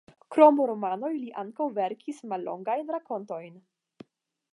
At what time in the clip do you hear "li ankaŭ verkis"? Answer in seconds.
1.17-2.21